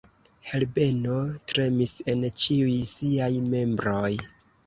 [0.51, 1.17] Herbeno
[1.51, 4.11] tremis en ĉiuj siaj membroj.